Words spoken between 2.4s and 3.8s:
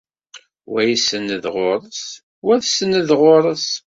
wa tsenned ɣur-s.